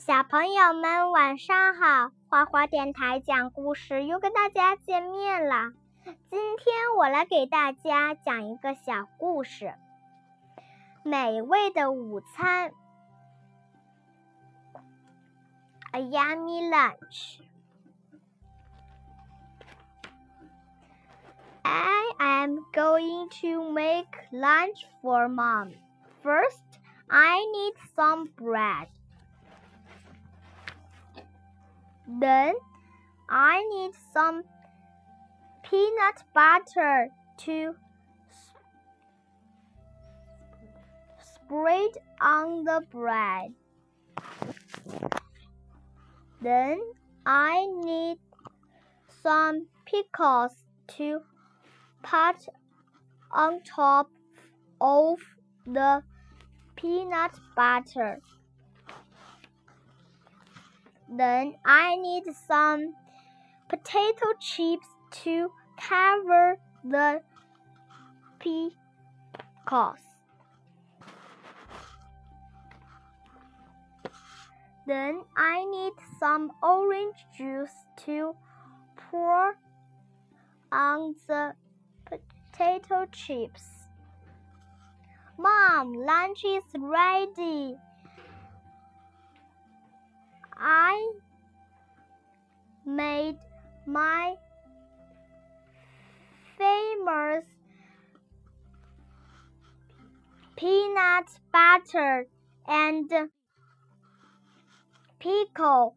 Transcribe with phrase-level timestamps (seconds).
[0.00, 5.72] 小朋友们晚上好，花花电台讲故事又跟大家见面了。
[6.30, 9.74] 今天我来给大家讲一个小故事，
[11.04, 12.72] 美味的午餐
[15.92, 17.40] ，A yummy lunch。
[21.60, 25.74] I am going to make lunch for mom.
[26.22, 26.64] First,
[27.06, 28.88] I need some bread.
[32.18, 32.54] Then
[33.28, 34.42] I need some
[35.62, 37.76] peanut butter to
[41.22, 43.52] spread on the bread.
[46.42, 46.80] Then
[47.24, 48.18] I need
[49.22, 50.52] some pickles
[50.96, 51.20] to
[52.02, 52.48] put
[53.30, 54.10] on top
[54.80, 55.18] of
[55.66, 56.02] the
[56.76, 58.20] peanut butter.
[61.10, 62.94] Then I need some
[63.68, 64.86] potato chips
[65.24, 67.20] to cover the
[68.38, 69.98] pickles.
[74.86, 78.36] Then I need some orange juice to
[78.96, 79.56] pour
[80.70, 81.54] on the
[82.04, 83.88] potato chips.
[85.36, 87.76] Mom, lunch is ready.
[93.86, 94.34] My
[96.58, 97.44] famous
[100.56, 102.26] peanut butter
[102.66, 103.10] and
[105.18, 105.96] pickle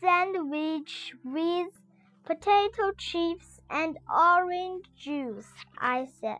[0.00, 1.68] sandwich with
[2.24, 6.38] potato chips and orange juice, I said.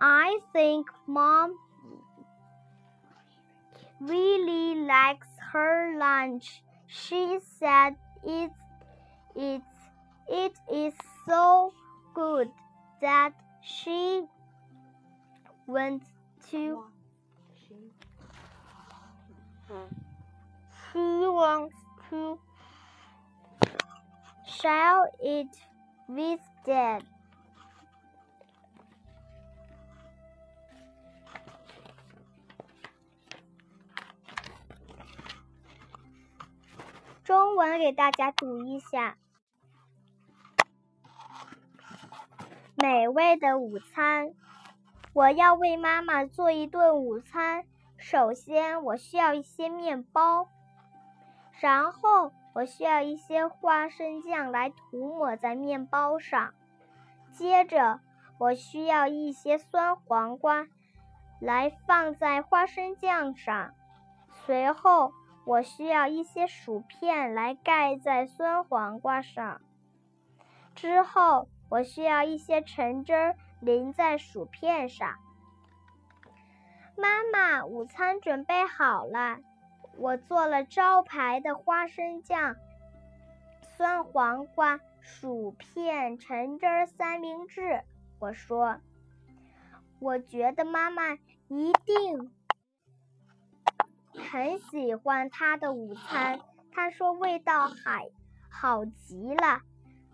[0.00, 1.56] I think mom
[4.02, 6.62] really likes her lunch.
[6.86, 8.54] She said it's
[9.36, 9.64] it's
[10.28, 10.94] it is
[11.26, 11.72] so
[12.14, 12.48] good
[13.00, 14.24] that she
[15.66, 16.02] went
[16.50, 16.84] to
[20.92, 21.76] she wants
[22.10, 22.38] to
[24.46, 25.48] share it
[26.08, 27.02] with dad.
[37.62, 39.16] 中文给大家读一下：
[42.74, 44.34] 美味的午餐。
[45.12, 47.64] 我要为妈妈做一顿午餐。
[47.98, 50.48] 首先，我需要一些面包，
[51.60, 56.54] 然后我需要一些花生酱来涂抹在面包上。
[57.30, 58.00] 接着，
[58.38, 60.66] 我需要一些酸黄瓜
[61.40, 63.72] 来放在花生酱上。
[64.44, 65.12] 随后，
[65.44, 69.60] 我需要一些薯片来盖在酸黄瓜上，
[70.74, 75.16] 之后我需要一些橙汁儿淋在薯片上。
[76.96, 79.38] 妈妈，午餐准备好了，
[79.96, 82.54] 我做了招牌的花生酱、
[83.76, 87.82] 酸黄瓜、薯片、橙汁儿三明治。
[88.20, 88.78] 我说，
[89.98, 91.14] 我觉得妈妈
[91.48, 92.32] 一定。
[94.14, 96.40] 很喜欢他的午餐，
[96.72, 97.74] 他说味道好
[98.50, 99.60] 好极了，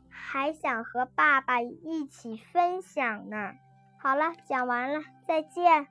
[0.09, 3.54] 还想和爸爸一起分享呢。
[3.98, 5.88] 好了，讲完了，再见。